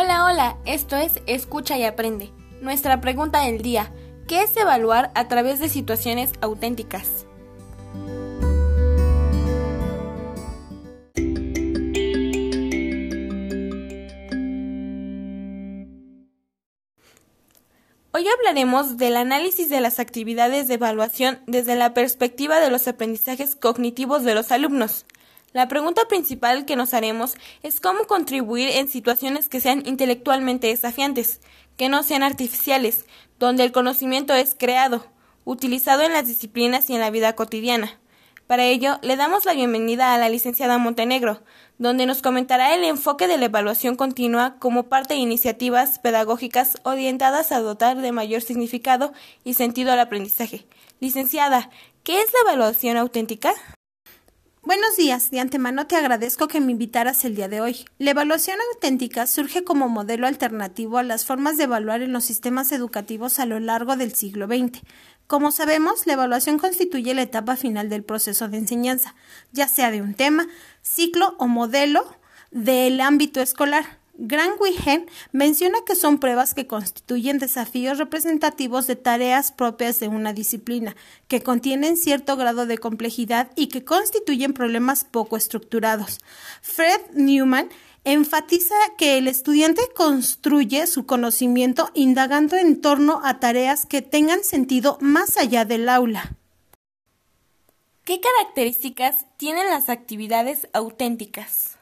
[0.00, 2.30] Hola, hola, esto es Escucha y Aprende.
[2.60, 3.92] Nuestra pregunta del día,
[4.28, 7.26] ¿qué es evaluar a través de situaciones auténticas?
[18.12, 23.56] Hoy hablaremos del análisis de las actividades de evaluación desde la perspectiva de los aprendizajes
[23.56, 25.06] cognitivos de los alumnos.
[25.52, 31.40] La pregunta principal que nos haremos es cómo contribuir en situaciones que sean intelectualmente desafiantes,
[31.78, 33.06] que no sean artificiales,
[33.38, 35.06] donde el conocimiento es creado,
[35.44, 37.98] utilizado en las disciplinas y en la vida cotidiana.
[38.46, 41.42] Para ello, le damos la bienvenida a la licenciada Montenegro,
[41.78, 47.52] donde nos comentará el enfoque de la evaluación continua como parte de iniciativas pedagógicas orientadas
[47.52, 49.12] a dotar de mayor significado
[49.44, 50.66] y sentido al aprendizaje.
[51.00, 51.70] Licenciada,
[52.04, 53.54] ¿qué es la evaluación auténtica?
[54.68, 57.86] Buenos días, de antemano te agradezco que me invitaras el día de hoy.
[57.96, 62.70] La evaluación auténtica surge como modelo alternativo a las formas de evaluar en los sistemas
[62.70, 64.82] educativos a lo largo del siglo XX.
[65.26, 69.14] Como sabemos, la evaluación constituye la etapa final del proceso de enseñanza,
[69.52, 70.46] ya sea de un tema,
[70.82, 72.04] ciclo o modelo
[72.50, 73.97] del ámbito escolar.
[74.20, 80.96] Gran-Wigen menciona que son pruebas que constituyen desafíos representativos de tareas propias de una disciplina,
[81.28, 86.18] que contienen cierto grado de complejidad y que constituyen problemas poco estructurados.
[86.62, 87.68] Fred Newman
[88.02, 94.98] enfatiza que el estudiante construye su conocimiento indagando en torno a tareas que tengan sentido
[95.00, 96.34] más allá del aula.
[98.02, 101.77] ¿Qué características tienen las actividades auténticas?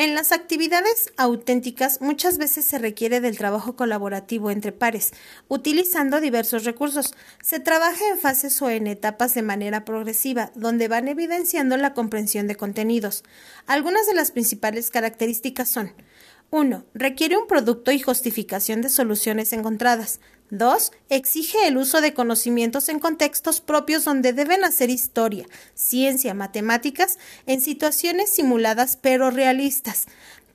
[0.00, 5.12] En las actividades auténticas muchas veces se requiere del trabajo colaborativo entre pares,
[5.46, 7.14] utilizando diversos recursos.
[7.42, 12.46] Se trabaja en fases o en etapas de manera progresiva, donde van evidenciando la comprensión
[12.46, 13.24] de contenidos.
[13.66, 15.92] Algunas de las principales características son
[16.48, 16.82] 1.
[16.94, 20.18] Requiere un producto y justificación de soluciones encontradas.
[20.50, 20.92] 2.
[21.08, 27.60] Exige el uso de conocimientos en contextos propios donde deben hacer historia, ciencia, matemáticas, en
[27.60, 30.06] situaciones simuladas pero realistas.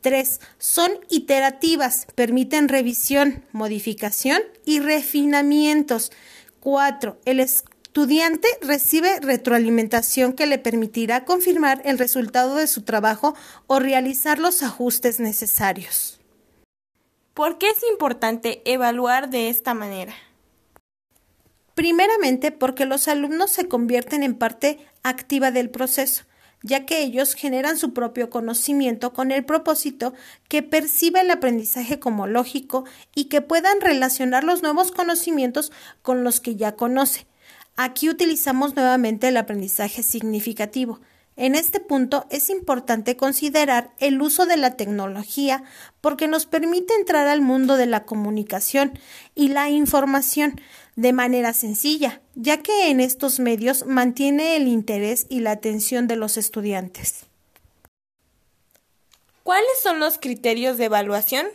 [0.01, 0.39] 3.
[0.59, 6.11] Son iterativas, permiten revisión, modificación y refinamientos.
[6.59, 7.17] 4.
[7.25, 13.35] El estudiante recibe retroalimentación que le permitirá confirmar el resultado de su trabajo
[13.65, 16.19] o realizar los ajustes necesarios.
[17.35, 20.13] ¿Por qué es importante evaluar de esta manera?
[21.73, 26.23] Primeramente porque los alumnos se convierten en parte activa del proceso,
[26.63, 30.13] ya que ellos generan su propio conocimiento con el propósito
[30.47, 36.39] que perciba el aprendizaje como lógico y que puedan relacionar los nuevos conocimientos con los
[36.39, 37.27] que ya conoce.
[37.75, 41.01] Aquí utilizamos nuevamente el aprendizaje significativo,
[41.37, 45.63] en este punto es importante considerar el uso de la tecnología
[45.99, 48.97] porque nos permite entrar al mundo de la comunicación
[49.35, 50.61] y la información
[50.95, 56.15] de manera sencilla, ya que en estos medios mantiene el interés y la atención de
[56.15, 57.25] los estudiantes.
[59.43, 61.47] ¿Cuáles son los criterios de evaluación?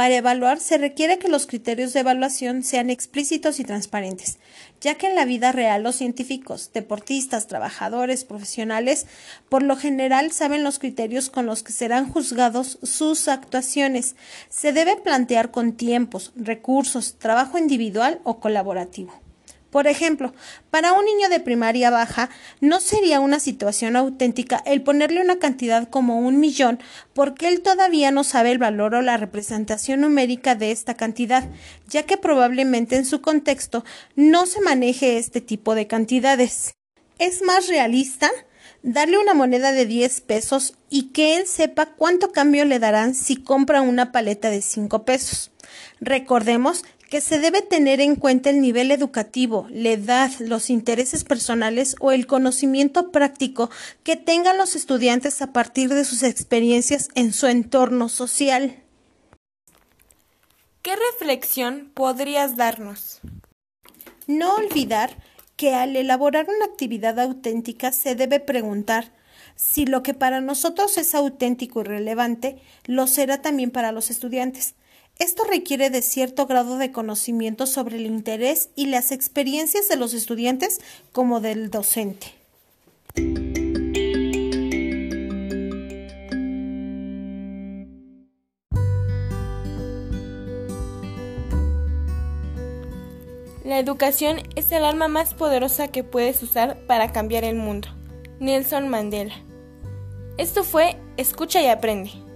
[0.00, 4.38] Para evaluar se requiere que los criterios de evaluación sean explícitos y transparentes,
[4.80, 9.04] ya que en la vida real los científicos, deportistas, trabajadores, profesionales,
[9.50, 14.16] por lo general saben los criterios con los que serán juzgados sus actuaciones.
[14.48, 19.12] Se debe plantear con tiempos, recursos, trabajo individual o colaborativo.
[19.70, 20.34] Por ejemplo,
[20.70, 22.28] para un niño de primaria baja
[22.60, 26.80] no sería una situación auténtica el ponerle una cantidad como un millón
[27.14, 31.48] porque él todavía no sabe el valor o la representación numérica de esta cantidad,
[31.88, 33.84] ya que probablemente en su contexto
[34.16, 36.74] no se maneje este tipo de cantidades.
[37.18, 38.30] Es más realista
[38.82, 43.36] darle una moneda de 10 pesos y que él sepa cuánto cambio le darán si
[43.36, 45.52] compra una paleta de 5 pesos.
[46.00, 51.96] Recordemos que se debe tener en cuenta el nivel educativo, la edad, los intereses personales
[51.98, 53.68] o el conocimiento práctico
[54.04, 58.80] que tengan los estudiantes a partir de sus experiencias en su entorno social.
[60.82, 63.20] ¿Qué reflexión podrías darnos?
[64.28, 65.16] No olvidar
[65.56, 69.12] que al elaborar una actividad auténtica se debe preguntar
[69.56, 74.76] si lo que para nosotros es auténtico y relevante lo será también para los estudiantes.
[75.20, 80.14] Esto requiere de cierto grado de conocimiento sobre el interés y las experiencias de los
[80.14, 80.80] estudiantes
[81.12, 82.28] como del docente.
[93.62, 97.88] La educación es el arma más poderosa que puedes usar para cambiar el mundo.
[98.40, 99.34] Nelson Mandela.
[100.38, 102.29] Esto fue Escucha y aprende.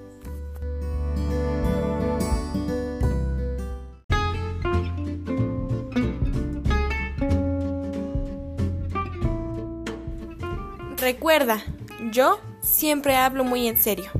[10.96, 11.62] Recuerda,
[12.12, 14.10] yo siempre hablo muy en serio.